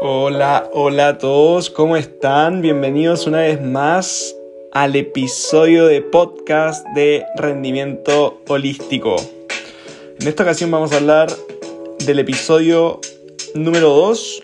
[0.00, 2.62] Hola, hola a todos, ¿cómo están?
[2.62, 4.32] Bienvenidos una vez más
[4.70, 9.16] al episodio de podcast de rendimiento holístico.
[10.20, 11.28] En esta ocasión vamos a hablar
[11.98, 13.00] del episodio
[13.56, 14.42] número 2,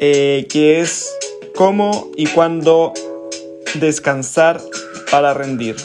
[0.00, 1.08] eh, que es
[1.54, 2.94] cómo y cuándo
[3.74, 4.60] descansar
[5.08, 5.76] para rendir.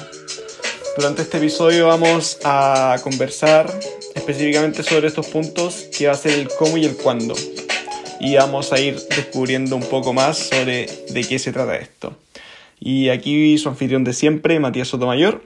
[0.97, 3.71] Durante este episodio vamos a conversar
[4.15, 7.35] específicamente sobre estos puntos, que va a ser el cómo y el cuándo.
[8.23, 12.15] Y vamos a ir descubriendo un poco más sobre de qué se trata esto.
[12.79, 15.43] Y aquí su anfitrión de siempre, Matías Sotomayor.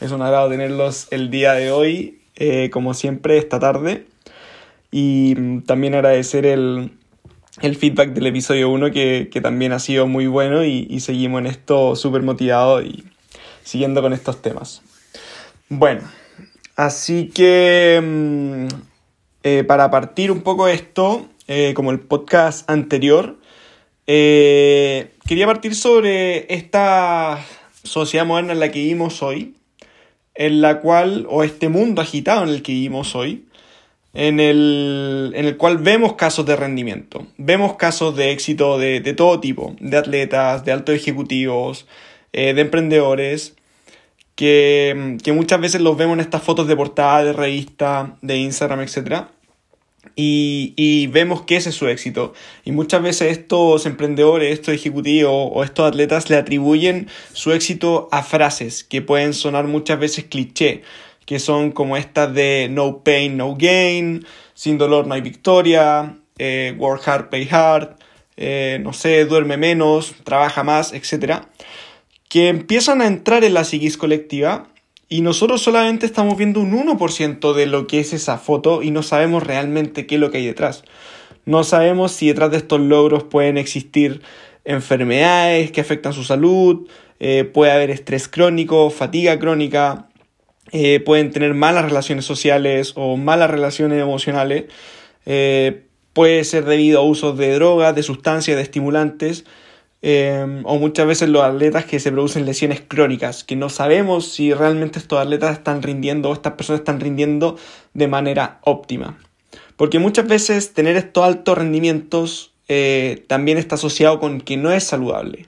[0.00, 4.06] Es un agrado tenerlos el día de hoy, eh, como siempre, esta tarde.
[4.90, 6.90] Y también agradecer el,
[7.62, 11.38] el feedback del episodio 1, que, que, también ha sido muy bueno y, y seguimos
[11.42, 13.04] en esto súper motivados y
[13.62, 14.82] siguiendo con estos temas.
[15.68, 16.02] Bueno,
[16.74, 18.66] así que mm,
[19.44, 23.38] eh, para partir un poco esto, eh, como el podcast anterior,
[24.06, 27.44] eh, quería partir sobre esta
[27.82, 29.54] sociedad moderna en la que vivimos hoy,
[30.34, 33.46] en la cual, o este mundo agitado en el que vivimos hoy,
[34.14, 39.12] en el, en el cual vemos casos de rendimiento, vemos casos de éxito de, de
[39.12, 41.86] todo tipo, de atletas, de altos ejecutivos,
[42.32, 43.54] eh, de emprendedores,
[44.34, 48.80] que, que, muchas veces los vemos en estas fotos de portada, de revista, de Instagram,
[48.80, 49.24] etc.
[50.18, 52.32] Y, y, vemos que ese es su éxito.
[52.64, 58.22] Y muchas veces estos emprendedores, estos ejecutivos o estos atletas le atribuyen su éxito a
[58.22, 60.82] frases que pueden sonar muchas veces cliché,
[61.26, 66.74] que son como estas de no pain, no gain, sin dolor no hay victoria, eh,
[66.78, 67.96] work hard, pay hard,
[68.38, 71.42] eh, no sé, duerme menos, trabaja más, etc.
[72.28, 74.68] Que empiezan a entrar en la psiquis colectiva
[75.08, 79.02] y nosotros solamente estamos viendo un 1% de lo que es esa foto y no
[79.02, 80.84] sabemos realmente qué es lo que hay detrás.
[81.44, 84.22] No sabemos si detrás de estos logros pueden existir
[84.64, 86.88] enfermedades que afectan su salud,
[87.20, 90.08] eh, puede haber estrés crónico, fatiga crónica,
[90.72, 94.64] eh, pueden tener malas relaciones sociales o malas relaciones emocionales,
[95.24, 99.44] eh, puede ser debido a usos de drogas, de sustancias, de estimulantes,
[100.02, 104.52] eh, o muchas veces los atletas que se producen lesiones crónicas, que no sabemos si
[104.52, 107.56] realmente estos atletas están rindiendo o estas personas están rindiendo
[107.94, 109.18] de manera óptima.
[109.76, 114.84] Porque muchas veces tener estos altos rendimientos eh, también está asociado con que no es
[114.84, 115.46] saludable.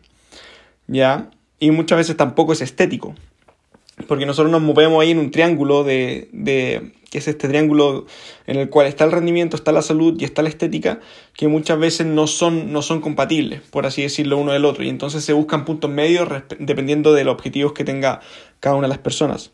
[0.86, 1.30] ¿Ya?
[1.58, 3.14] Y muchas veces tampoco es estético.
[4.06, 8.06] Porque nosotros nos movemos ahí en un triángulo de, de que es este triángulo
[8.46, 11.00] en el cual está el rendimiento, está la salud y está la estética,
[11.34, 14.84] que muchas veces no son, no son compatibles, por así decirlo, uno del otro.
[14.84, 18.20] Y entonces se buscan puntos medios dependiendo de los objetivos que tenga
[18.60, 19.50] cada una de las personas.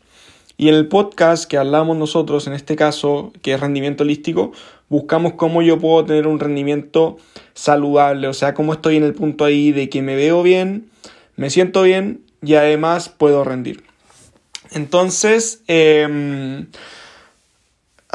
[0.57, 4.53] Y en el podcast que hablamos nosotros, en este caso, que es rendimiento holístico,
[4.87, 7.17] buscamos cómo yo puedo tener un rendimiento
[7.53, 10.89] saludable, o sea, cómo estoy en el punto ahí de que me veo bien,
[11.35, 13.83] me siento bien y además puedo rendir.
[14.71, 16.65] Entonces, eh,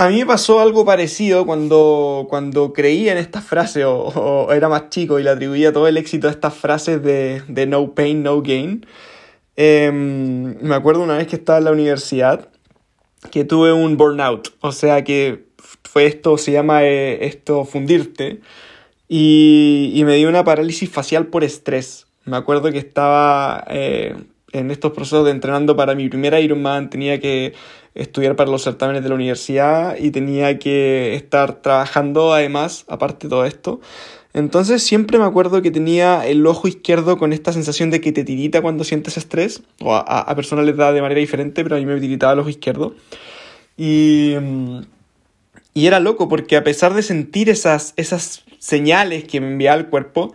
[0.00, 4.88] a mí me pasó algo parecido cuando, cuando creía en estas frases o, era más
[4.88, 8.87] chico y le atribuía todo el éxito a estas frases de, no pain, no gain.
[9.56, 12.49] Eh, me acuerdo una vez que estaba en la universidad
[13.31, 15.44] que tuve un burnout, o sea que
[15.84, 18.41] fue esto, se llama eh, esto fundirte,
[19.06, 22.06] y, y, me dio una parálisis facial por estrés.
[22.25, 24.15] Me acuerdo que estaba eh,
[24.53, 27.53] en estos procesos de entrenando para mi primera Ironman, tenía que
[27.95, 33.31] estudiar para los certámenes de la universidad y tenía que estar trabajando además, aparte de
[33.31, 33.81] todo esto.
[34.33, 38.23] Entonces siempre me acuerdo que tenía el ojo izquierdo con esta sensación de que te
[38.23, 41.78] tirita cuando sientes estrés, o a, a personas les da de manera diferente, pero a
[41.78, 42.95] mí me tiritaba el ojo izquierdo.
[43.77, 44.34] Y,
[45.75, 49.87] y era loco porque a pesar de sentir esas, esas señales que me enviaba el
[49.87, 50.33] cuerpo,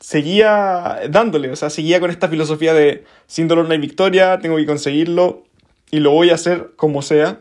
[0.00, 4.56] seguía dándole, o sea, seguía con esta filosofía de sin dolor no hay victoria, tengo
[4.56, 5.44] que conseguirlo,
[5.90, 7.40] y lo voy a hacer como sea.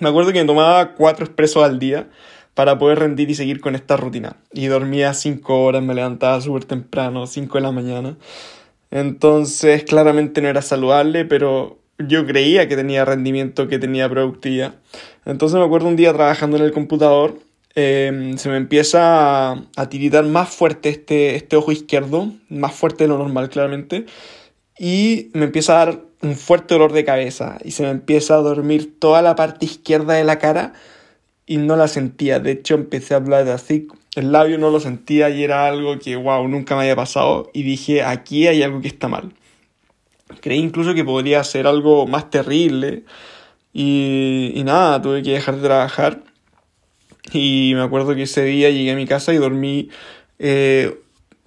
[0.00, 2.08] Me acuerdo que me tomaba cuatro expresos al día
[2.54, 4.36] para poder rendir y seguir con esta rutina.
[4.52, 8.16] Y dormía cinco horas, me levantaba súper temprano, cinco de la mañana.
[8.90, 14.74] Entonces, claramente no era saludable, pero yo creía que tenía rendimiento, que tenía productividad.
[15.24, 17.38] Entonces me acuerdo un día trabajando en el computador,
[17.76, 23.04] eh, se me empieza a, a, tiritar más fuerte este, este ojo izquierdo, más fuerte
[23.04, 24.06] de lo normal, claramente.
[24.78, 28.38] Y me empieza a dar un fuerte dolor de cabeza y se me empieza a
[28.38, 30.72] dormir toda la parte izquierda de la cara
[31.46, 32.40] y no la sentía.
[32.40, 36.16] De hecho, empecé a hablar así, el labio no lo sentía y era algo que,
[36.16, 39.32] wow, nunca me había pasado y dije, aquí hay algo que está mal.
[40.40, 43.04] Creí incluso que podría ser algo más terrible
[43.72, 46.22] y, nada, tuve que dejar de trabajar
[47.32, 49.90] Y me acuerdo que ese día llegué a mi casa y dormí
[50.38, 50.96] eh,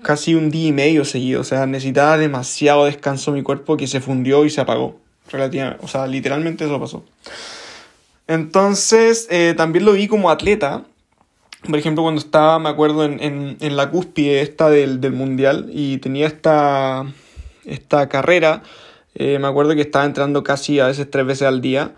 [0.02, 1.42] casi un día y medio seguido.
[1.42, 5.00] O sea, necesitaba demasiado descanso mi cuerpo que se fundió y se apagó.
[5.32, 7.04] Relativamente, o sea, literalmente eso pasó.
[8.28, 10.84] Entonces, eh, también lo vi como atleta.
[11.68, 15.98] Por ejemplo, cuando estaba, me acuerdo, en, en, la cúspide esta del, del, mundial y
[15.98, 17.06] tenía esta,
[17.66, 18.64] esta carrera,
[19.16, 21.96] eh, me acuerdo que estaba entrando casi a veces tres veces al día.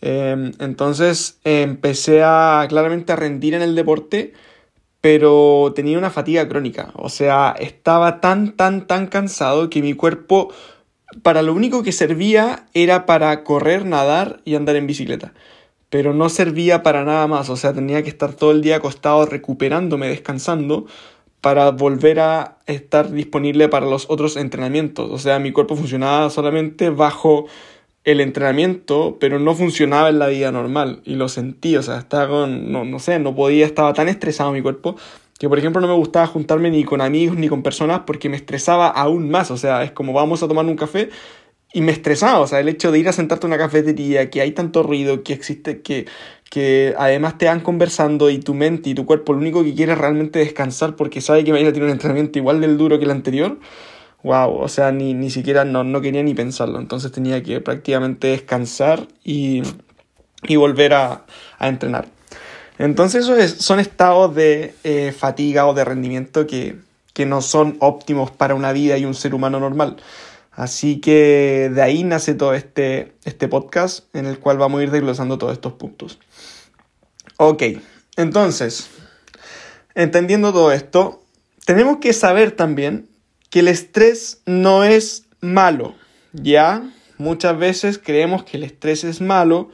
[0.00, 4.32] Eh, entonces empecé a claramente a rendir en el deporte,
[5.02, 6.92] pero tenía una fatiga crónica.
[6.94, 10.50] O sea, estaba tan, tan, tan cansado que mi cuerpo
[11.22, 15.34] para lo único que servía era para correr, nadar y andar en bicicleta
[15.92, 19.26] pero no servía para nada más, o sea, tenía que estar todo el día acostado
[19.26, 20.86] recuperándome, descansando,
[21.42, 25.10] para volver a estar disponible para los otros entrenamientos.
[25.10, 27.44] O sea, mi cuerpo funcionaba solamente bajo
[28.04, 31.02] el entrenamiento, pero no funcionaba en la vida normal.
[31.04, 34.52] Y lo sentí, o sea, estaba con, no, no sé, no podía, estaba tan estresado
[34.52, 34.96] mi cuerpo
[35.42, 38.36] que por ejemplo no me gustaba juntarme ni con amigos ni con personas porque me
[38.36, 41.10] estresaba aún más, o sea, es como vamos a tomar un café
[41.72, 44.40] y me estresaba, o sea, el hecho de ir a sentarte en una cafetería, que
[44.40, 46.06] hay tanto ruido, que existe, que,
[46.48, 49.94] que además te van conversando y tu mente y tu cuerpo lo único que quiere
[49.94, 53.04] es realmente descansar porque sabe que va a tener un entrenamiento igual del duro que
[53.06, 53.58] el anterior.
[54.22, 56.78] Wow, o sea, ni, ni siquiera no, no quería ni pensarlo.
[56.78, 59.62] Entonces tenía que prácticamente descansar y,
[60.44, 61.24] y volver a,
[61.58, 62.06] a, entrenar.
[62.78, 66.76] Entonces esos son estados de eh, fatiga o de rendimiento que,
[67.12, 69.96] que no son óptimos para una vida y un ser humano normal.
[70.52, 74.90] Así que de ahí nace todo este, este podcast en el cual vamos a ir
[74.90, 76.18] desglosando todos estos puntos.
[77.38, 77.62] Ok,
[78.16, 78.90] entonces,
[79.94, 81.22] entendiendo todo esto,
[81.64, 83.08] tenemos que saber también
[83.52, 85.94] que el estrés no es malo,
[86.32, 86.90] ¿ya?
[87.18, 89.68] Muchas veces creemos que el estrés es malo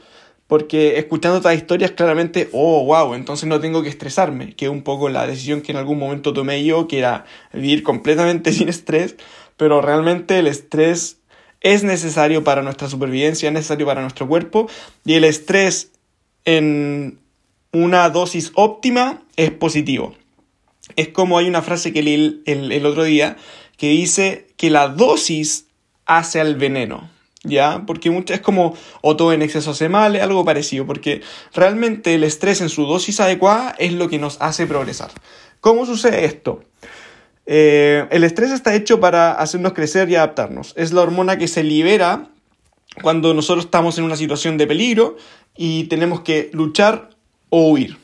[0.47, 4.81] porque escuchando estas historias claramente, oh, wow, entonces no tengo que estresarme, que es un
[4.81, 7.23] poco la decisión que en algún momento tomé yo, que era
[7.53, 9.15] vivir completamente sin estrés,
[9.55, 11.19] pero realmente el estrés
[11.61, 14.67] es necesario para nuestra supervivencia, es necesario para nuestro cuerpo
[15.05, 15.93] y el estrés
[16.43, 17.19] en
[17.71, 20.15] una dosis óptima es positivo.
[20.95, 23.37] Es como hay una frase que leí el, otro día
[23.79, 25.65] que dice que la dosis
[26.05, 27.09] hace al veneno.
[27.43, 27.83] ¿Ya?
[27.87, 31.21] Porque es como o todo en exceso hace mal, algo parecido, porque
[31.53, 35.09] realmente el estrés en su dosis adecuada es lo que nos hace progresar.
[35.61, 36.61] ¿Cómo sucede esto?
[37.45, 40.73] Eh, el estrés está hecho para hacernos crecer y adaptarnos.
[40.75, 42.27] Es la hormona que se libera
[43.01, 45.15] cuando nosotros estamos en una situación de peligro
[45.55, 47.11] y tenemos que luchar
[47.47, 47.97] o huir.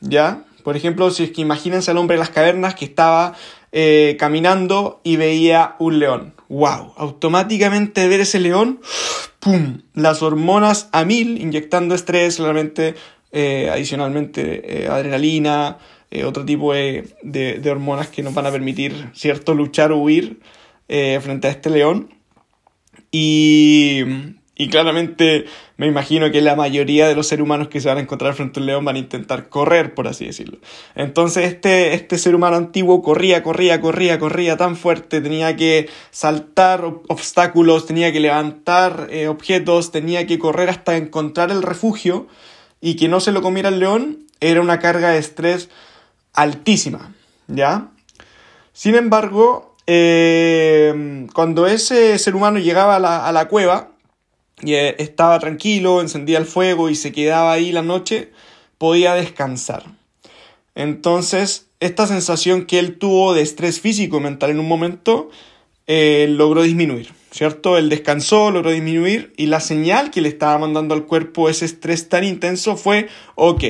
[0.00, 0.44] ¿Ya?
[0.62, 3.34] Por ejemplo, si es que imagínense al hombre de las cavernas que estaba
[3.72, 6.34] eh, caminando y veía un león.
[6.48, 6.94] ¡Wow!
[6.96, 8.80] Automáticamente ver ese león,
[9.40, 9.82] ¡pum!
[9.94, 12.94] Las hormonas a mil, inyectando estrés, claramente,
[13.32, 15.78] eh, adicionalmente adrenalina,
[16.12, 20.40] eh, otro tipo de, de, hormonas que nos van a permitir, ¿cierto?, luchar o huir
[20.86, 22.12] eh, frente a este león.
[23.10, 24.02] Y,
[24.62, 28.00] y claramente me imagino que la mayoría de los seres humanos que se van a
[28.00, 30.58] encontrar frente a un león van a intentar correr, por así decirlo.
[30.94, 36.84] Entonces este, este ser humano antiguo corría, corría, corría, corría tan fuerte, tenía que saltar
[36.84, 42.28] obstáculos, tenía que levantar eh, objetos, tenía que correr hasta encontrar el refugio
[42.80, 45.70] y que no se lo comiera el león era una carga de estrés
[46.34, 47.12] altísima,
[47.48, 47.88] ¿ya?
[48.72, 53.91] Sin embargo, eh, cuando ese ser humano llegaba a la, cueva
[54.62, 58.30] y eh, estaba tranquilo, encendía el fuego y se quedaba ahí la noche,
[58.78, 59.84] podía descansar.
[60.74, 65.30] Entonces, esta sensación que él tuvo de estrés físico y mental en un momento,
[65.86, 67.76] eh, logró disminuir, ¿cierto?
[67.76, 72.08] Él descansó, logró disminuir y la señal que le estaba mandando al cuerpo ese estrés
[72.08, 73.64] tan intenso fue, ok,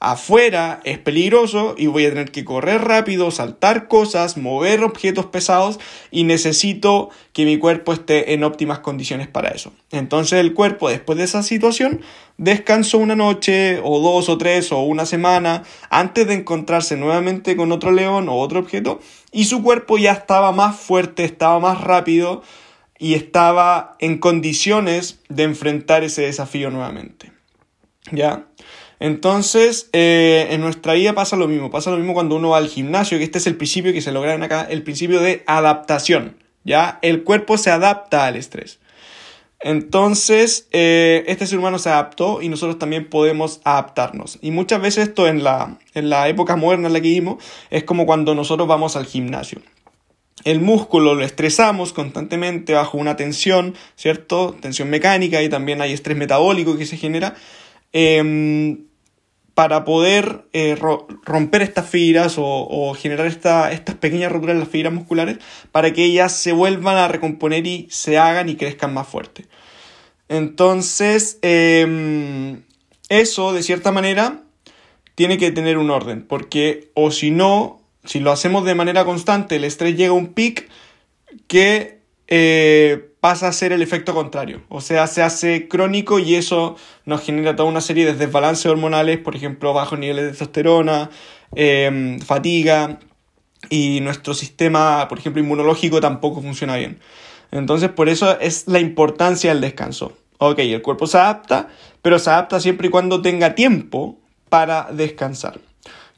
[0.00, 5.78] afuera es peligroso y voy a tener que correr rápido, saltar cosas, mover objetos pesados
[6.10, 9.72] y necesito que mi cuerpo esté en óptimas condiciones para eso.
[9.90, 12.02] Entonces el cuerpo después de esa situación
[12.36, 17.72] descansó una noche o dos o tres o una semana antes de encontrarse nuevamente con
[17.72, 19.00] otro león o otro objeto
[19.32, 22.42] y su cuerpo ya estaba más fuerte, estaba más rápido
[22.98, 27.32] y estaba en condiciones de enfrentar ese desafío nuevamente.
[28.12, 28.46] ¿Ya?
[28.98, 31.70] Entonces, eh, en nuestra vida pasa lo mismo.
[31.70, 34.12] Pasa lo mismo cuando uno va al gimnasio, que este es el principio que se
[34.12, 36.36] logra acá, el principio de adaptación.
[36.64, 36.98] ¿Ya?
[37.02, 38.80] El cuerpo se adapta al estrés.
[39.60, 44.38] Entonces, eh, este ser humano se adaptó y nosotros también podemos adaptarnos.
[44.42, 47.84] Y muchas veces esto en la, en la época moderna en la que vivimos es
[47.84, 49.60] como cuando nosotros vamos al gimnasio.
[50.44, 54.54] El músculo lo estresamos constantemente bajo una tensión, ¿cierto?
[54.60, 57.34] Tensión mecánica y también hay estrés metabólico que se genera.
[57.92, 58.85] Em,
[59.56, 65.38] para poder eh, romper estas fibras o, generar estas pequeñas roturas en las fibras musculares
[65.72, 69.46] para que ellas se vuelvan a recomponer y se hagan y crezcan más fuerte.
[70.28, 72.64] Entonces, em,
[73.08, 74.42] eso de cierta manera
[75.14, 79.56] tiene que tener un orden, porque o si no, si lo hacemos de manera constante,
[79.56, 80.68] el estrés llega a un pic
[81.46, 84.62] que eh, pasa a ser el efecto contrario.
[84.68, 89.18] O sea, se hace crónico y eso nos genera toda una serie de desbalances hormonales,
[89.18, 91.10] por ejemplo, bajos niveles de testosterona,
[91.56, 93.00] em, fatiga
[93.68, 97.00] y nuestro sistema, por ejemplo, inmunológico tampoco funciona bien.
[97.50, 100.12] Entonces, por eso es la importancia del descanso.
[100.38, 101.66] Ok, el cuerpo se adapta,
[102.02, 105.58] pero se adapta siempre y cuando tenga tiempo para descansar.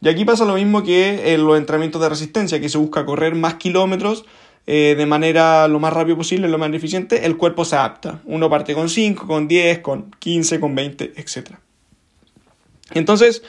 [0.02, 3.34] Y aquí pasa lo mismo que en los entrenamientos de resistencia, que se busca correr
[3.34, 4.26] más kilómetros
[4.70, 8.20] eh, de manera lo más rápido posible, lo más eficiente, el cuerpo se adapta.
[8.26, 11.52] Uno parte con 5, con 10, con 15, con 20, etc.
[12.92, 13.42] Entonces,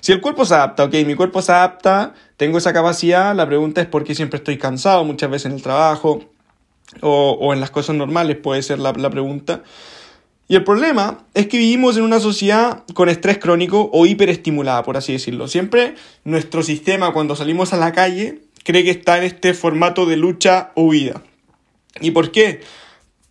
[0.00, 3.80] si el cuerpo se adapta, ok, mi cuerpo se adapta, tengo esa capacidad, la pregunta
[3.80, 6.30] es por qué siempre estoy cansado, muchas veces en el trabajo
[7.00, 9.64] o, en las cosas normales puede ser la, la pregunta.
[10.46, 14.96] Y el problema es que vivimos en una sociedad con estrés crónico o hiperestimulada, por
[14.96, 15.48] así decirlo.
[15.48, 20.16] Siempre nuestro sistema cuando salimos a la calle cree que está en este formato de
[20.16, 21.22] lucha o huida.
[22.00, 22.60] ¿Y por qué?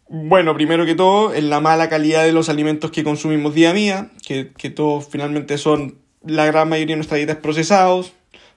[0.08, 3.74] Bueno, primero que todo, en la mala calidad de los alimentos que consumimos día a
[3.74, 8.14] día, que, que todos finalmente son la gran mayoría de nuestras dietas procesados.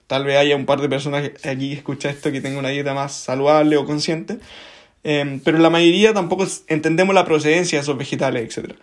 [0.07, 2.95] Tal vez haya un par de personas aquí que escucha esto que tengan una dieta
[2.95, 4.39] más saludable o consciente.
[5.05, 8.75] Em, pero la mayoría tampoco entendemos la procedencia de esos vegetales, etc.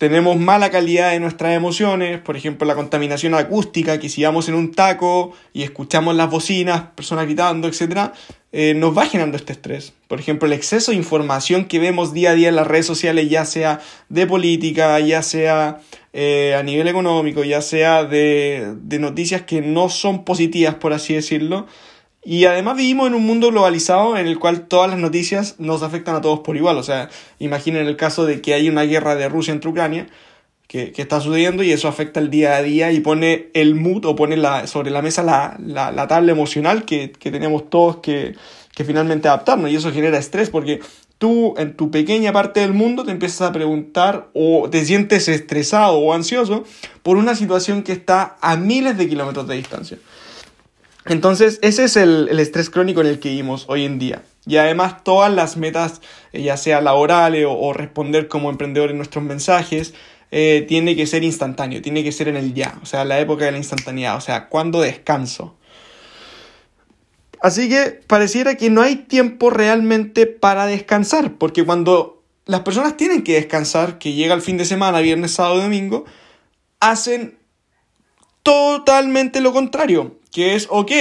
[0.00, 4.54] Tenemos mala calidad de nuestras emociones, por ejemplo la contaminación acústica, que si vamos en
[4.54, 8.12] un taco y escuchamos las bocinas, personas gritando, etc.,
[8.50, 9.92] eh, nos va generando este estrés.
[10.08, 13.28] Por ejemplo, el exceso de información que vemos día a día en las redes sociales,
[13.28, 15.82] ya sea de política, ya sea
[16.14, 21.12] eh, a nivel económico, ya sea de, de noticias que no son positivas, por así
[21.12, 21.66] decirlo,
[22.22, 26.16] y además vivimos en un mundo globalizado en el cual todas las noticias nos afectan
[26.16, 26.76] a todos por igual.
[26.76, 27.08] O sea,
[27.38, 30.06] imaginen el caso de que hay una guerra de Rusia entre Ucrania
[30.66, 34.14] que, está sucediendo y eso afecta el día a día y pone el mood o
[34.16, 38.36] pone la, sobre la mesa la, la, tabla emocional que, que tenemos todos que,
[38.74, 39.70] que finalmente adaptarnos.
[39.70, 40.80] Y eso genera estrés porque
[41.16, 45.98] tú en tu pequeña parte del mundo te empiezas a preguntar o te sientes estresado
[45.98, 46.64] o ansioso
[47.02, 49.98] por una situación que está a miles de kilómetros de distancia.
[51.06, 54.22] Entonces, ese es el, estrés crónico en el que vivimos hoy en día.
[54.46, 56.00] Y además todas las metas,
[56.32, 59.94] eh, ya sea laborales o, responder como emprendedor en nuestros mensajes,
[60.30, 63.46] eh, tiene que ser instantáneo, tiene que ser en el ya, o sea, la época
[63.46, 65.56] de la instantaneidad, o sea, cuando descanso.
[67.42, 73.22] Así que pareciera que no hay tiempo realmente para descansar, porque cuando las personas tienen
[73.22, 76.04] que descansar, que llega el fin de semana, viernes, sábado, domingo,
[76.78, 77.38] hacen
[78.42, 80.92] totalmente lo contrario que es, ok,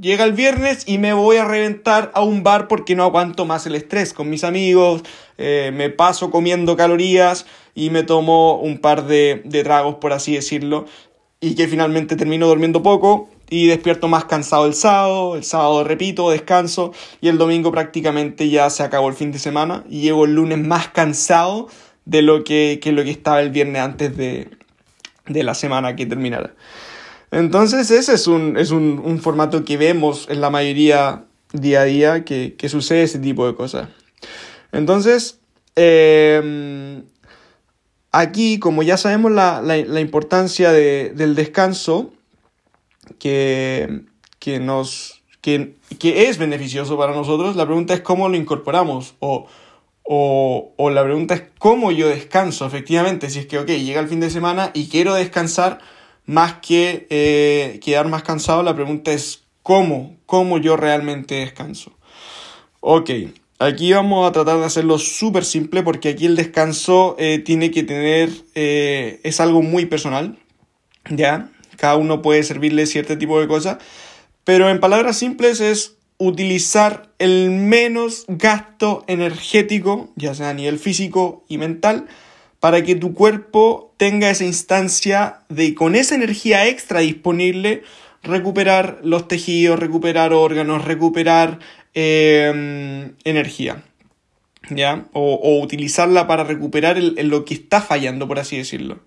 [0.00, 3.66] llega el viernes y me voy a reventar a un bar porque no aguanto más
[3.66, 5.02] el estrés con mis amigos,
[5.36, 10.34] eh, me paso comiendo calorías y me tomo un par de, de tragos, por así
[10.34, 10.86] decirlo,
[11.40, 16.30] y que finalmente termino durmiendo poco y despierto más cansado el sábado, el sábado repito,
[16.30, 20.34] descanso y el domingo prácticamente ya se acabó el fin de semana y llego el
[20.34, 21.68] lunes más cansado
[22.04, 24.48] de lo que, que lo que estaba el viernes antes de,
[25.26, 26.54] de la semana que terminara.
[27.30, 32.24] Entonces ese es un, es un, formato que vemos en la mayoría día a día
[32.24, 33.88] que, sucede ese tipo de cosas.
[34.72, 35.40] Entonces,
[35.76, 37.04] em,
[38.12, 42.12] aquí, como ya sabemos la, importancia del descanso,
[43.18, 44.02] que,
[44.38, 49.46] que, nos, que, es beneficioso para nosotros, la pregunta es cómo lo incorporamos o,
[50.02, 54.08] o, o la pregunta es cómo yo descanso, efectivamente, si es que, ok, llega el
[54.08, 55.80] fin de semana y quiero descansar,
[56.28, 60.18] más que eh, quedar más cansado, la pregunta es ¿cómo?
[60.26, 61.96] ¿Cómo yo realmente descanso?
[62.80, 63.10] Ok,
[63.58, 67.82] aquí vamos a tratar de hacerlo súper simple porque aquí el descanso eh, tiene que
[67.82, 70.38] tener, eh, es algo muy personal,
[71.08, 71.50] ¿ya?
[71.78, 73.78] Cada uno puede servirle cierto tipo de cosas,
[74.44, 81.42] pero en palabras simples es utilizar el menos gasto energético, ya sea a nivel físico
[81.48, 82.06] y mental,
[82.60, 87.82] para que tu cuerpo tenga esa instancia de con esa energía extra disponible
[88.22, 91.58] recuperar los tejidos, recuperar órganos, recuperar
[91.94, 93.84] em, energía.
[94.70, 95.06] ¿Ya?
[95.14, 98.98] O, utilizarla para recuperar lo que está fallando, por así decirlo.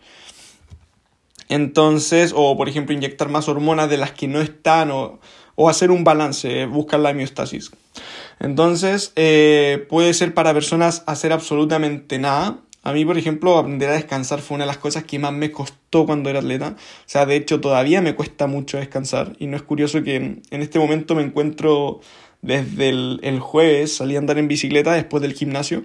[1.50, 5.20] Entonces, o por ejemplo, inyectar más hormonas de las que no están, o,
[5.70, 7.70] hacer un balance, buscar la miostasis.
[8.40, 13.94] Entonces, eh, puede ser para personas hacer absolutamente nada, A mí, por ejemplo, aprender a
[13.94, 16.76] descansar fue una de las cosas que más me costó cuando era atleta.
[16.78, 19.36] O sea, de hecho, todavía me cuesta mucho descansar.
[19.38, 22.02] Y no es curioso que en, este momento me encuentro
[22.42, 25.84] desde el, jueves, salí a andar en bicicleta después del gimnasio.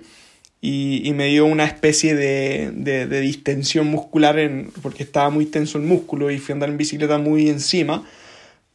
[0.63, 5.85] Y, me dio una especie de, de, distensión muscular en, porque estaba muy tenso el
[5.85, 8.05] músculo y fui a andar en bicicleta muy encima.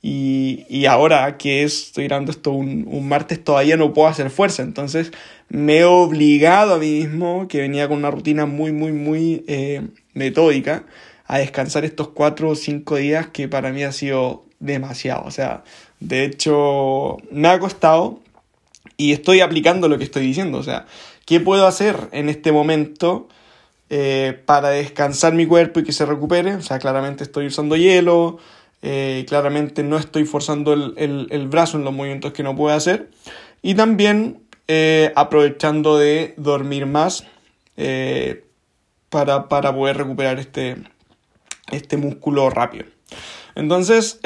[0.03, 4.61] Y, y, ahora que estoy grabando esto un, un, martes todavía no puedo hacer fuerza.
[4.61, 5.11] Entonces
[5.51, 9.81] me he obligado a mí mismo, que venía con una rutina muy, muy, muy eh,
[10.13, 10.85] metódica,
[11.27, 15.23] a descansar estos cuatro o cinco días que para mí ha sido demasiado.
[15.25, 15.63] O sea,
[15.99, 18.21] de hecho me ha costado
[18.95, 20.57] y estoy aplicando lo que estoy diciendo.
[20.57, 20.85] O sea,
[21.25, 23.27] ¿qué puedo hacer en este momento?
[23.93, 26.55] Eh, para descansar mi cuerpo y que se recupere.
[26.55, 28.39] O sea, claramente estoy usando hielo,
[28.81, 33.09] eh, claramente no estoy forzando el, brazo en los movimientos que no puedo hacer.
[33.61, 34.39] Y también
[34.73, 37.25] eh, aprovechando de dormir más
[37.75, 38.45] eh,
[39.09, 40.77] para, poder recuperar este,
[41.73, 42.85] este músculo rápido.
[43.53, 44.21] Entonces,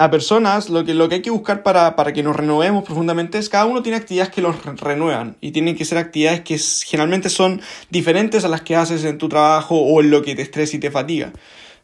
[0.00, 3.38] a personas lo que, lo que hay que buscar para, para, que nos renovemos profundamente
[3.38, 7.28] es cada uno tiene actividades que los renuevan y tienen que ser actividades que generalmente
[7.28, 7.60] son
[7.90, 10.80] diferentes a las que haces en tu trabajo o en lo que te estresa y
[10.80, 11.32] te fatiga.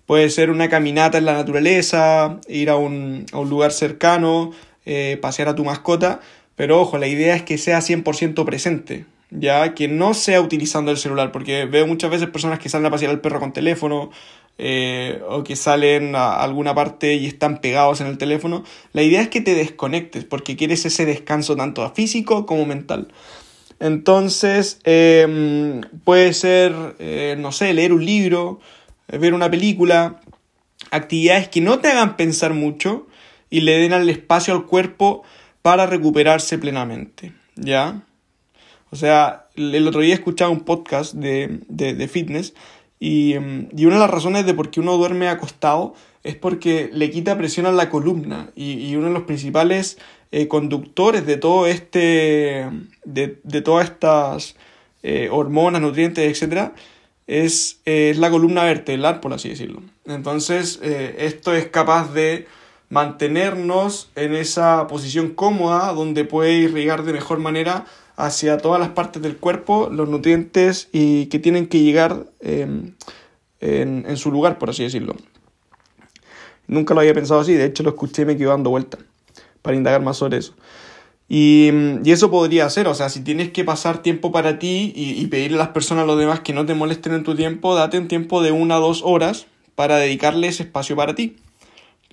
[0.06, 4.50] Puede ser una caminata en la naturaleza, ir a un, lugar cercano,
[4.84, 6.18] eh, pasear a tu mascota,
[6.56, 10.96] pero ojo, la idea es que sea 100% presente, ya que no sea utilizando el
[10.96, 14.10] celular, porque veo muchas veces personas que salen a pasear al perro con teléfono
[14.58, 18.64] eh, o que salen a alguna parte y están pegados en el teléfono.
[18.94, 23.08] La idea es que te desconectes, porque quieres ese descanso tanto físico como mental.
[23.78, 28.60] Entonces, em, puede ser, eh, no sé, leer un libro,
[29.08, 30.22] ver una película,
[30.90, 33.06] actividades que no te hagan pensar mucho
[33.50, 35.22] y le den al espacio al cuerpo
[35.66, 38.04] para recuperarse plenamente, ¿ya?
[38.92, 42.54] O sea, el otro día escuchaba un podcast de, de, fitness
[43.00, 47.10] y, y, una de las razones de por qué uno duerme acostado es porque le
[47.10, 49.98] quita presión a la columna y, y uno de los principales
[50.30, 52.70] eh, conductores de todo este,
[53.04, 54.54] de, de todas estas
[55.02, 56.74] eh, hormonas, nutrientes, etcétera,
[57.26, 59.82] es, la columna vertebral, por así decirlo.
[60.04, 62.46] Entonces, eh, esto es capaz de
[62.88, 67.84] mantenernos en esa posición cómoda donde puede irrigar de mejor manera
[68.16, 72.94] hacia todas las partes del cuerpo los nutrientes y que tienen que llegar em,
[73.60, 75.16] en, en, su lugar, por así decirlo.
[76.66, 78.98] Nunca lo había pensado así, de hecho lo escuché y me quedé dando vuelta
[79.62, 80.54] para indagar más sobre eso.
[81.28, 81.70] Y,
[82.04, 85.60] eso podría ser, o sea, si tienes que pasar tiempo para ti y, pedirle a
[85.60, 88.42] las personas, a los demás, que no te molesten en tu tiempo, date un tiempo
[88.42, 91.36] de una o dos horas para dedicarle ese espacio para ti.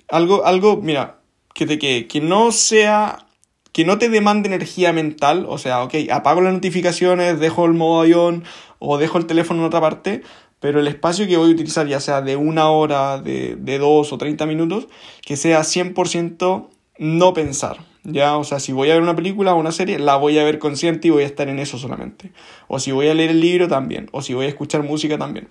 [0.08, 1.18] Algo, algo, mira,
[1.54, 3.26] que, te, que, que no sea,
[3.72, 8.02] que no te demande energía mental, o sea, ok, apago las notificaciones, dejo el modo
[8.02, 8.44] avión
[8.78, 10.22] o dejo el teléfono en otra parte,
[10.60, 14.12] pero el espacio que voy a utilizar, ya sea de una hora, de, de dos
[14.12, 14.88] o treinta minutos,
[15.22, 17.78] que sea 100% no pensar.
[18.04, 20.44] Ya, o sea, si voy a ver una película o una serie, la voy a
[20.44, 22.32] ver consciente y voy a estar en eso solamente.
[22.68, 24.10] O si voy a leer el libro también.
[24.12, 25.48] O si voy a escuchar música también.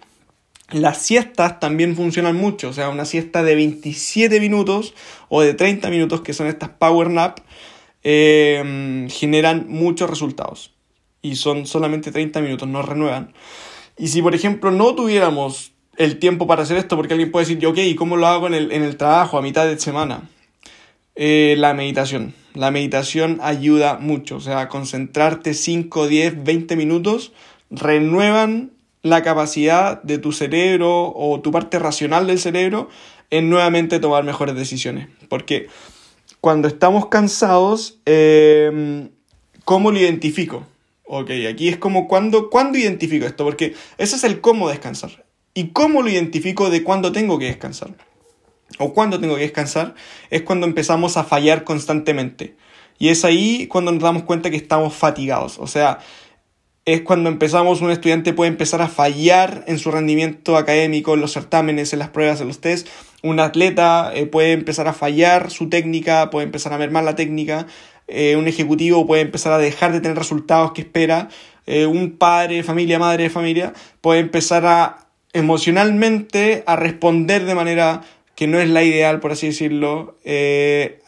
[0.74, 2.70] Las siestas también funcionan mucho.
[2.70, 4.94] O sea, una siesta de 27 minutos
[5.30, 7.40] o de 30 minutos, que son estas power nap,
[8.04, 10.74] em, generan muchos resultados.
[11.22, 13.34] Y son solamente 30 minutos, no renuevan.
[13.98, 17.66] Y si, por ejemplo, no tuviéramos el tiempo para hacer esto, porque alguien puede decir,
[17.66, 20.28] ok, ¿y cómo lo hago en el, en el trabajo a mitad de semana?
[21.16, 22.34] Eh, la meditación.
[22.56, 27.32] La meditación ayuda mucho, o sea, concentrarte 5, 10, 20 minutos
[27.70, 28.73] renuevan
[29.04, 32.90] la capacidad de tu cerebro o tu parte racional del cerebro
[33.30, 35.08] en nuevamente tomar mejores decisiones.
[35.30, 35.68] Porque
[36.42, 39.10] cuando estamos cansados, em,
[39.66, 40.66] ¿cómo lo identifico?
[41.06, 43.44] Ok, aquí es como cuando, ¿cuándo identifico esto?
[43.44, 45.26] Porque ese es el cómo descansar.
[45.54, 47.94] ¿Y cómo lo identifico de cuándo tengo que descansar?
[48.80, 49.96] o cuando tengo que descansar,
[50.30, 52.56] es cuando empezamos a fallar constantemente.
[53.00, 55.58] Y es ahí cuando nos damos cuenta que estamos fatigados.
[55.60, 56.00] O sea,
[56.86, 61.32] es cuando empezamos, un estudiante puede empezar a fallar en su rendimiento académico, en los
[61.32, 62.90] certámenes, en las pruebas, en los test.
[63.22, 67.16] Un atleta eh, puede empezar a fallar su técnica, puede empezar a ver mal la
[67.16, 67.68] técnica.
[68.10, 71.30] Eh, un ejecutivo puede empezar a dejar de tener resultados que espera.
[71.68, 78.02] Eh, un padre, familia, madre de familia, puede empezar a emocionalmente a responder de manera
[78.36, 80.18] que no es la ideal, por así decirlo,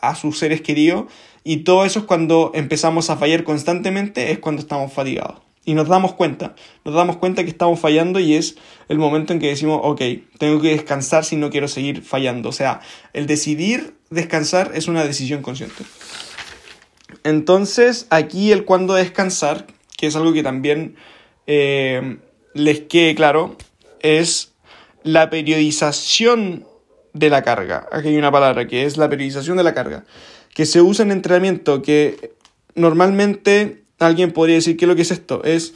[0.01, 1.05] a sus seres queridos.
[1.43, 5.45] Y todo eso es cuando empezamos a fallar constantemente, es cuando estamos fatigados.
[5.65, 8.56] Y nos damos cuenta, nos damos cuenta que estamos fallando y es
[8.88, 10.01] el momento en que decimos, ok,
[10.38, 12.49] tengo que descansar si no quiero seguir fallando.
[12.49, 12.82] O sea,
[13.13, 15.84] el decidir descansar es una decisión consciente.
[17.23, 19.65] Entonces, aquí el cuándo descansar,
[19.97, 20.95] que es algo que también
[21.47, 22.17] eh,
[22.54, 23.58] les quede claro,
[24.01, 24.54] es
[25.01, 26.67] la periodización
[27.13, 27.88] de la carga.
[27.91, 30.06] Aquí hay una palabra que es la periodización de la carga,
[30.54, 32.34] que se usa en entrenamiento, que
[32.75, 35.43] normalmente alguien podría decir, ¿qué es lo que es esto?
[35.43, 35.73] Es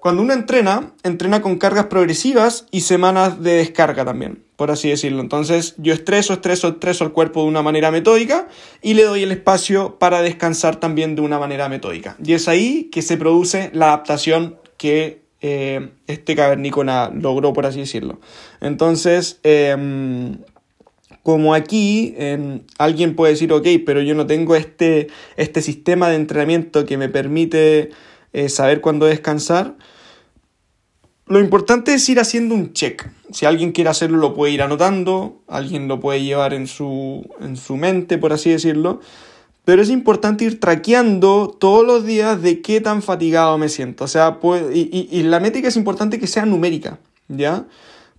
[0.00, 5.20] cuando uno entrena, entrena con cargas progresivas y semanas de descarga también, por así decirlo.
[5.20, 8.48] Entonces yo estreso, estreso, estreso al cuerpo de una manera metódica
[8.80, 12.16] y le doy el espacio para descansar también de una manera metódica.
[12.24, 17.80] Y es ahí que se produce la adaptación que eh, este cavernícola logró, por así
[17.80, 18.20] decirlo.
[18.62, 20.38] Entonces, em,
[21.22, 22.14] como aquí
[22.78, 27.08] alguien puede decir, ok, pero yo no tengo este, este sistema de entrenamiento que me
[27.08, 27.90] permite
[28.32, 29.76] eh, saber cuándo descansar.
[31.26, 33.08] Lo importante es ir haciendo un check.
[33.32, 37.56] Si alguien quiere hacerlo, lo puede ir anotando, alguien lo puede llevar en su, en
[37.56, 39.00] su mente, por así decirlo.
[39.64, 44.04] Pero es importante ir traqueando todos los días de qué tan fatigado me siento.
[44.04, 44.40] O sea,
[44.74, 47.66] y, y, la métrica es importante que sea numérica, ¿ya?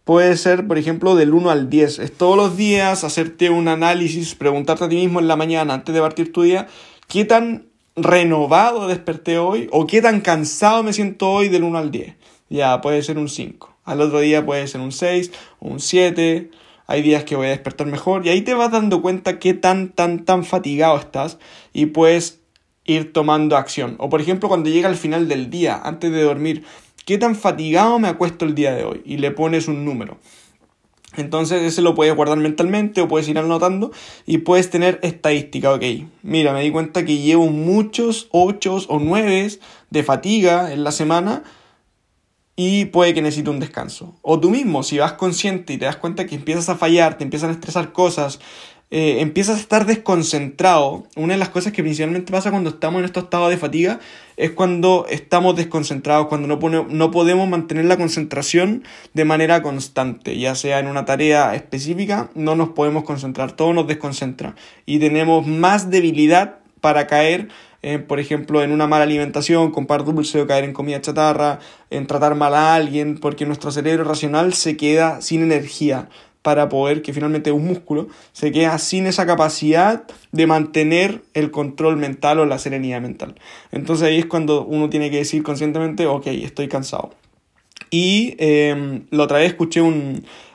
[0.04, 2.00] Puede ser, por ejemplo, del 1 al 10.
[2.00, 5.94] Es todos los días hacerte un análisis, preguntarte a ti mismo en la mañana, antes
[5.94, 6.68] de partir tu día,
[7.08, 11.92] qué tan renovado desperté hoy o qué tan cansado me siento hoy del 1 al
[11.92, 12.16] 10.
[12.50, 13.76] Ya, puede ser un 5.
[13.84, 16.50] Al otro día puede ser un 6 o un 7.
[16.88, 19.90] Hay días que voy a despertar mejor y ahí te vas dando cuenta qué tan,
[19.90, 21.38] tan, tan fatigado estás
[21.74, 22.42] y puedes
[22.86, 23.96] ir tomando acción.
[24.00, 26.66] O por ejemplo, cuando llega al final del día, antes de dormir,
[27.06, 30.18] qué tan fatigado me acuesto el día de hoy y le pones un número.
[31.18, 33.92] Entonces ese lo puedes guardar mentalmente o puedes ir anotando
[34.26, 35.84] y puedes tener estadística, ok.
[36.24, 39.60] Mira, me di cuenta que llevo muchos 8 o 9
[39.90, 41.44] de fatiga en la semana
[42.56, 44.16] y puede que necesite un descanso.
[44.22, 47.26] O tú mismo, si vas consciente y te das cuenta que empiezas a fallar, te
[47.26, 48.40] empiezan a estresar cosas,
[48.92, 51.08] eh, empiezas a estar desconcentrado.
[51.16, 54.00] Una de las cosas que principalmente pasa cuando estamos en estos estados de fatiga
[54.36, 60.56] es cuando estamos desconcentrados, cuando no, no podemos mantener la concentración de manera constante, ya
[60.56, 65.90] sea en una tarea específica, no nos podemos concentrar, todo nos desconcentra y tenemos más
[65.90, 67.48] debilidad para caer
[67.84, 71.58] eh, por ejemplo, en una mala alimentación, comprar dulce o caer en comida chatarra,
[71.90, 76.08] en tratar mal a alguien, porque nuestro cerebro racional se queda sin energía
[76.42, 81.98] para poder, que finalmente un músculo, se queda sin esa capacidad de mantener el control
[81.98, 83.36] mental o la serenidad mental.
[83.72, 87.12] Entonces ahí es cuando uno tiene que decir conscientemente, ok, estoy cansado.
[87.90, 89.82] Y eh, la otra vez escuché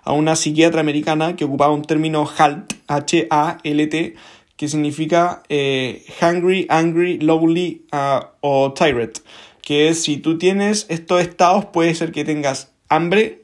[0.04, 4.14] a una psiquiatra americana que ocupaba un término HALT, H-A-L-T,
[4.56, 9.12] que significa eh, hungry, angry, lonely uh, o tired,
[9.60, 13.42] que es si tú tienes estos estados puede ser que tengas hambre,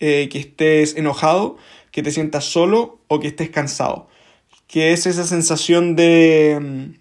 [0.00, 1.58] eh, que estés enojado,
[1.90, 4.08] que te sientas solo o que estés cansado.
[4.66, 6.94] Que es esa sensación de,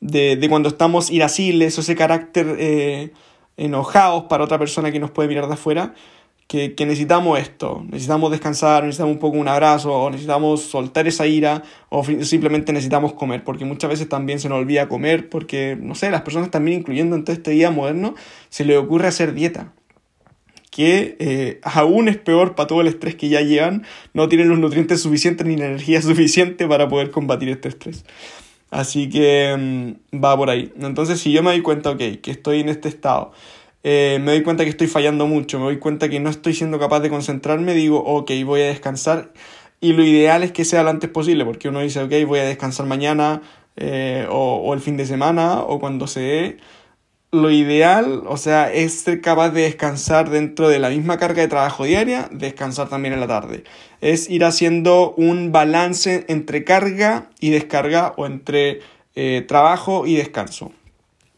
[0.00, 3.12] de, de cuando estamos irascibles o ese carácter eh,
[3.56, 5.94] enojados para otra persona que nos puede mirar de afuera.
[6.46, 11.26] Que, que, necesitamos esto, necesitamos descansar, necesitamos un poco un abrazo, o necesitamos soltar esa
[11.26, 15.94] ira, o simplemente necesitamos comer, porque muchas veces también se nos olvida comer, porque, no
[15.94, 18.14] sé, las personas también, incluyendo en todo este día moderno,
[18.48, 19.74] se le ocurre hacer dieta
[20.78, 24.60] que eh, aún es peor para todo el estrés que ya llevan, no tienen los
[24.60, 28.04] nutrientes suficientes ni la energía suficiente para poder combatir este estrés.
[28.70, 30.72] Así que mm, va por ahí.
[30.80, 33.32] Entonces, si yo me doy cuenta, ok, que estoy en este estado,
[33.82, 36.78] eh, me doy cuenta que estoy fallando mucho, me doy cuenta que no estoy siendo
[36.78, 39.32] capaz de concentrarme, digo, ok, voy a descansar.
[39.80, 42.44] Y lo ideal es que sea lo antes posible, porque uno dice, ok, voy a
[42.44, 43.42] descansar mañana
[43.74, 46.56] eh, o, o, el fin de semana o cuando se dé
[47.30, 51.48] lo ideal, o sea, es ser capaz de descansar dentro de la misma carga de
[51.48, 53.64] trabajo diaria, descansar también en la tarde.
[54.00, 58.80] Es ir haciendo un balance entre carga y descarga o entre
[59.14, 60.72] eh, trabajo y descanso.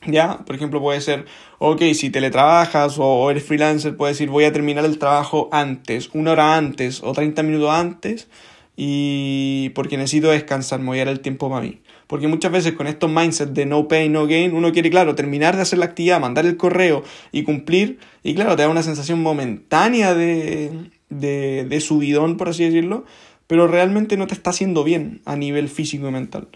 [0.06, 0.38] ¿Ya?
[0.46, 1.26] Por ejemplo, puede ser,
[1.58, 6.32] ok, si teletrabajas o eres freelancer, puedes decir, voy a terminar el trabajo antes, una
[6.32, 8.28] hora antes o 30 minutos antes,
[8.76, 11.80] y porque necesito descansar, me voy a dar el tiempo para mí.
[12.10, 15.54] Porque muchas veces con estos mindsets de no pain, no gain, uno quiere, claro, terminar
[15.54, 18.00] de hacer la actividad, mandar el correo y cumplir.
[18.24, 23.04] Y claro, te da una sensación momentánea de, de, de subidón, por así decirlo,
[23.46, 26.48] pero realmente no te está haciendo bien a nivel físico y mental.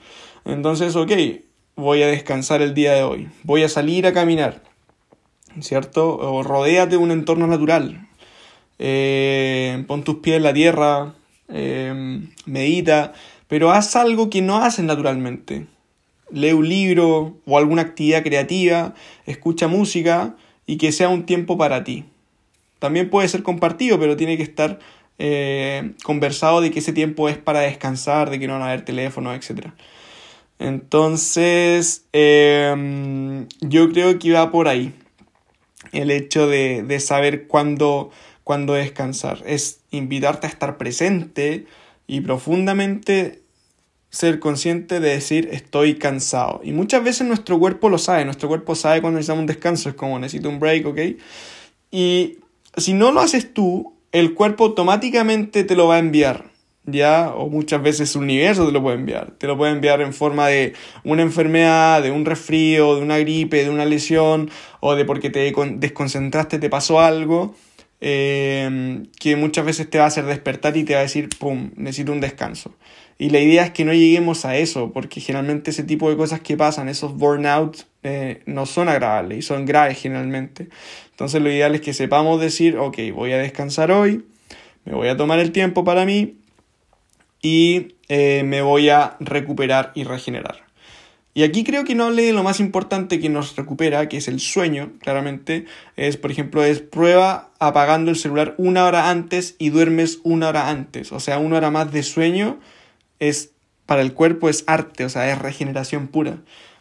[0.45, 1.13] Entonces, ok,
[1.77, 4.61] voy a descansar el día de hoy, voy a salir a caminar,
[5.61, 6.17] ¿cierto?
[6.17, 8.09] O rodéate de un entorno natural,
[8.81, 11.15] eh, pon tus pies en la tierra,
[11.49, 13.13] eh, medita,
[13.55, 15.69] pero haz algo que no haces naturalmente.
[16.33, 18.95] Lee un libro o alguna actividad creativa,
[19.27, 20.35] escucha música
[20.67, 22.03] y que sea un tiempo para ti.
[22.81, 24.81] También puede ser compartido, pero tiene que estar
[25.21, 28.85] eh, conversado de que ese tiempo es para descansar, de que no van a haber
[28.85, 29.69] teléfono, etc.
[30.59, 34.93] Entonces, em, yo creo que va por ahí.
[35.93, 38.11] el hecho de, de saber cuándo
[38.45, 39.45] descansar.
[39.47, 41.67] Es invitarte a estar presente
[42.09, 43.44] y profundamente
[44.15, 46.61] ser consciente de decir estoy cansado.
[46.63, 49.97] Y muchas veces nuestro cuerpo lo sabe, nuestro cuerpo sabe cuando necesitamos un descanso, es
[49.97, 50.99] como necesito un break, ¿ok?
[51.91, 52.39] Y
[52.77, 56.45] si no lo haces tú, el cuerpo automáticamente te lo va a enviar,
[56.85, 57.35] ¿ya?
[57.35, 59.33] O muchas veces el universo te lo puede enviar.
[59.33, 63.65] Te lo puede enviar en forma de una enfermedad, de un resfrío, de una gripe,
[63.65, 64.49] de una lesión,
[64.79, 67.57] o de porque te desconcentraste, te pasó algo.
[68.01, 71.71] Eh, que muchas veces te va a hacer despertar y te va a decir, ¡pum!,
[71.75, 72.75] necesito un descanso.
[73.19, 76.41] Y la idea es que no lleguemos a eso, porque generalmente ese tipo de cosas
[76.41, 80.69] que pasan, esos burnouts, eh, no son agradables y son graves generalmente.
[81.11, 84.25] Entonces lo ideal es que sepamos decir, ok, voy a descansar hoy,
[84.85, 86.37] me voy a tomar el tiempo para mí
[87.41, 90.65] y eh, me voy a recuperar y regenerar.
[91.37, 94.29] Y aquí creo que no hablé de lo más importante que nos recupera, que es
[94.29, 95.65] el sueño, claramente.
[95.97, 100.71] Es, por ejemplo, es prueba apagando el celular una hora antes y duermes una hora
[100.71, 101.11] antes.
[101.11, 102.61] O sea, una hora más de sueño
[103.29, 103.53] es
[103.87, 106.39] para el cuerpo es arte, o sea, es regeneración pura.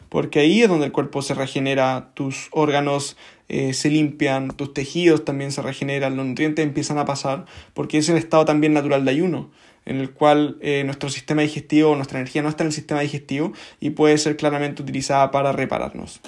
[0.08, 3.16] Porque ahí es donde el cuerpo se regenera, tus órganos
[3.48, 8.08] eh, se limpian, tus tejidos también se regeneran, los nutrientes empiezan a pasar, porque es
[8.08, 9.50] el estado también natural de ayuno,
[9.84, 13.52] en el cual eh, nuestro sistema digestivo, nuestra energía no está en el sistema digestivo
[13.80, 16.20] y puede ser claramente utilizada para repararnos.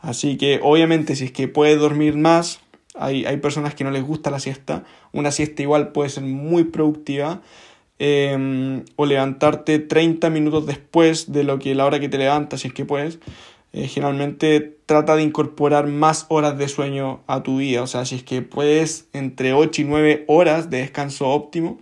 [0.00, 2.60] Así que obviamente si es que puedes dormir más,
[2.94, 6.64] hay, hay personas que no les gusta la siesta, una siesta igual puede ser muy
[6.64, 7.40] productiva,
[8.04, 12.66] Em, o levantarte 30 minutos después de lo que la hora que te levantas, si
[12.66, 13.20] es que puedes.
[13.72, 17.80] Eh, generalmente trata de incorporar más horas de sueño a tu día.
[17.80, 21.80] O sea, si es que puedes entre 8 y 9 horas de descanso óptimo,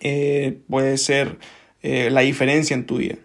[0.00, 1.38] eh, puede ser
[1.84, 3.18] eh, la diferencia en tu día.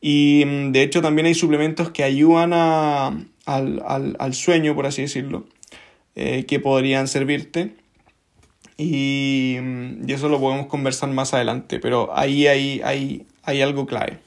[0.00, 3.08] Y mm, de hecho también hay suplementos que ayudan a,
[3.44, 5.46] al, al, al, sueño, por así decirlo,
[6.14, 7.77] que podrían servirte.
[8.78, 9.56] Y,
[10.06, 14.20] eso lo podemos conversar más adelante, pero ahí hay, hay, hay algo clave.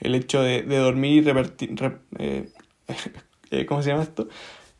[0.00, 1.74] El hecho de, dormir y revertir,
[2.18, 2.48] eh,
[3.50, 4.26] eh, ¿cómo se llama esto?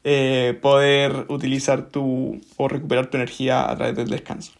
[0.03, 4.53] Eh, poder utilizar tu o recuperar tu energía a través del descanso.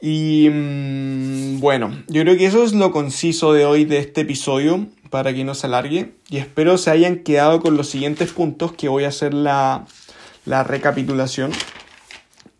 [0.00, 4.86] Y mm, bueno, yo creo que eso es lo conciso de hoy de este episodio
[5.10, 8.88] para que no se alargue y espero se hayan quedado con los siguientes puntos que
[8.88, 9.86] voy a hacer la,
[10.44, 11.52] la recapitulación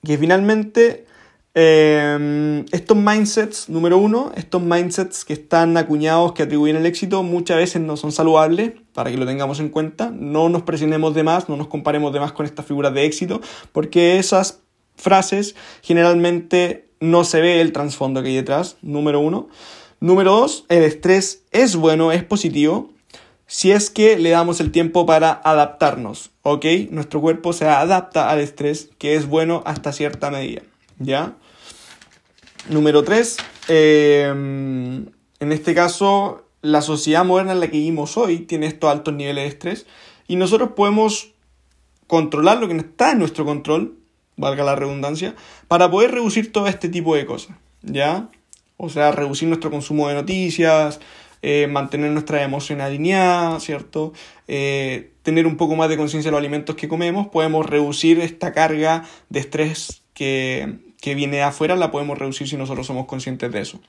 [0.04, 1.06] que finalmente
[1.54, 7.56] em, estos mindsets, número uno, estos mindsets que están acuñados, que atribuyen el éxito, muchas
[7.56, 10.10] veces no son saludables, para que lo tengamos en cuenta.
[10.10, 13.40] No nos presionemos de más, no nos comparemos de más con estas figuras de éxito,
[13.72, 14.60] porque esas
[14.96, 19.48] frases generalmente no se ve el trasfondo que hay detrás, número uno.
[20.00, 22.92] Número dos, el estrés es bueno, es positivo,
[23.48, 26.66] si es que le damos el tiempo para adaptarnos, ¿ok?
[26.90, 30.60] Nuestro cuerpo se adapta al estrés, que es bueno hasta cierta medida,
[30.98, 31.34] ¿ya?
[32.68, 35.06] Número 3, em,
[35.40, 39.44] en este caso, la sociedad moderna en la que vivimos hoy tiene estos altos niveles
[39.44, 39.86] de estrés
[40.26, 41.32] y nosotros podemos
[42.06, 43.96] controlar lo que está en nuestro control,
[44.36, 45.34] valga la redundancia,
[45.68, 48.28] para poder reducir todo este tipo de cosas, ¿ya?
[48.76, 51.00] O sea, reducir nuestro consumo de noticias,
[51.42, 54.12] eh, mantener nuestra emoción alineada, ¿cierto?
[54.46, 58.52] Eh, tener un poco más de conciencia de los alimentos que comemos, podemos reducir esta
[58.52, 63.52] carga de estrés que, que viene de afuera, la podemos reducir si nosotros somos conscientes
[63.52, 63.80] de eso.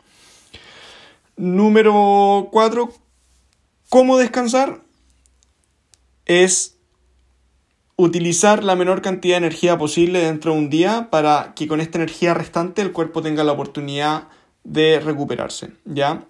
[1.38, 2.92] Número 4.
[3.90, 4.82] ¿Cómo descansar?
[6.26, 6.78] Es
[7.96, 11.98] utilizar la menor cantidad de energía posible dentro de un día para que con esta
[11.98, 14.30] energía restante el cuerpo tenga la oportunidad
[14.64, 16.24] de recuperarse, ¿ya?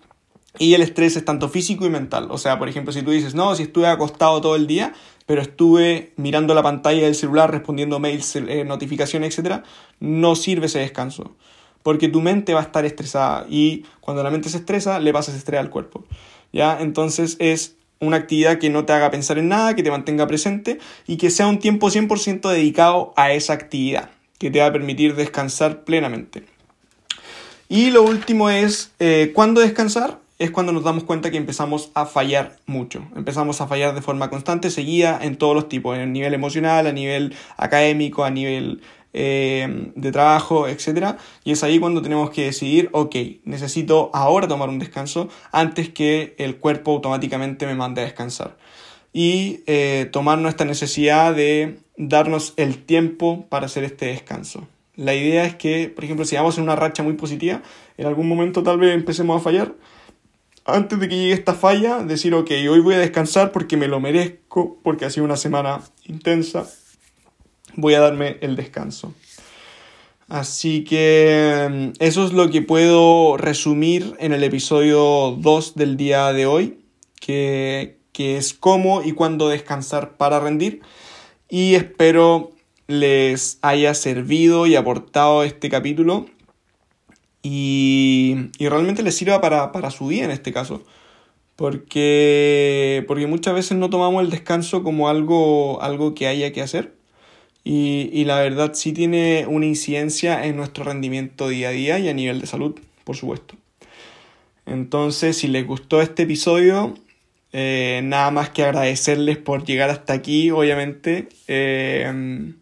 [0.58, 2.28] Y el estrés es tanto físico y mental.
[2.32, 4.94] O sea, por ejemplo, si tú dices, no, si estuve acostado todo el día,
[5.26, 9.62] pero estuve mirando la pantalla del celular, respondiendo mails, eh, notificaciones, etc.,
[10.00, 11.36] no sirve ese descanso.
[11.84, 15.36] Porque tu mente va a estar estresada y cuando la mente se estresa, le pasas
[15.36, 16.04] estrés al cuerpo.
[16.52, 16.80] ¿Ya?
[16.82, 20.80] Entonces es una actividad que no te haga pensar en nada, que te mantenga presente
[21.06, 24.10] y que sea un tiempo 100% dedicado a esa actividad,
[24.40, 26.46] que te va a permitir descansar plenamente.
[27.68, 30.18] Y lo último es, eh, ¿cuándo descansar?
[30.40, 33.06] Es cuando nos damos cuenta que empezamos a fallar mucho.
[33.16, 36.94] Empezamos a fallar de forma constante, seguida en todos los tipos, a nivel emocional, a
[36.94, 41.18] nivel académico, a nivel eh, de trabajo, etc.
[41.44, 46.36] Y es ahí cuando tenemos que decidir, ok, necesito ahora tomar un descanso antes que
[46.38, 48.56] el cuerpo automáticamente me mande a descansar.
[49.12, 54.68] Y eh, tomar nuestra necesidad de darnos el tiempo para hacer este descanso.
[54.96, 57.62] La idea es que, por ejemplo, si vamos en una racha muy positiva,
[57.98, 59.74] en algún momento tal vez empecemos a fallar,
[60.74, 64.00] antes de que llegue esta falla, decir, ok, hoy voy a descansar porque me lo
[64.00, 66.68] merezco, porque ha sido una semana intensa,
[67.76, 69.14] voy a darme el descanso.
[70.28, 76.32] Así que mm, eso es lo que puedo resumir en el episodio 2 del día
[76.34, 76.80] de hoy,
[77.20, 80.82] que, que es cómo y cuándo descansar para rendir.
[81.50, 82.52] Y espero
[82.88, 86.26] les haya servido y aportado este capítulo
[87.44, 90.84] y, y realmente les sirva para, para, su día en este caso.
[91.56, 96.94] Porque, porque muchas veces no tomamos el descanso como algo, algo que haya que hacer
[97.64, 102.08] y, y, la verdad sí tiene una incidencia en nuestro rendimiento día a día y
[102.08, 103.56] a nivel de salud, por supuesto.
[104.66, 106.96] Entonces, si les gustó este episodio,
[107.52, 112.54] eh, nada más que agradecerles por llegar hasta aquí, obviamente, eh,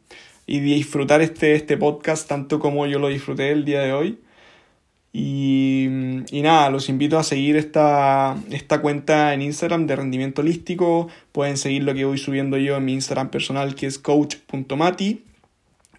[0.45, 4.19] y disfrutar este, este podcast tanto como yo lo disfruté el día de hoy.
[5.13, 5.87] Y,
[6.31, 11.07] y, nada, los invito a seguir esta, esta cuenta en Instagram de rendimiento holístico.
[11.31, 15.23] Pueden seguir lo que voy subiendo yo en mi Instagram personal que es coach.mati.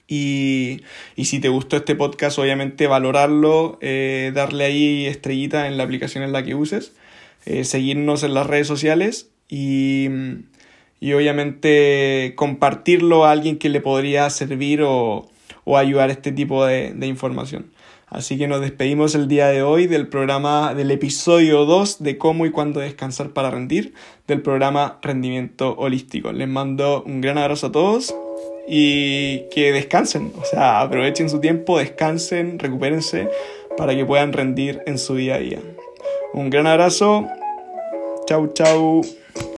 [0.07, 0.81] Y,
[1.16, 6.25] y si te gustó este podcast, obviamente valorarlo, eh, darle ahí estrellita en la aplicación
[6.25, 6.94] en la que uses,
[7.44, 10.09] eh, seguirnos en las redes sociales y,
[10.99, 15.29] y obviamente compartirlo a alguien que le podría servir o,
[15.64, 17.71] o ayudar este tipo de, de información.
[18.11, 22.47] Así que nos despedimos el día de hoy del programa, del episodio 2 de cómo
[22.47, 23.92] y cuándo descansar para rendir,
[24.27, 26.33] del programa Rendimiento Holístico.
[26.33, 28.14] Les mando un gran abrazo a todos
[28.66, 33.29] y que descansen, o sea, aprovechen su tiempo, descansen, recupérense
[33.77, 35.61] para que puedan rendir en su día a día.
[36.33, 37.27] Un gran abrazo,
[38.27, 39.03] chau chau.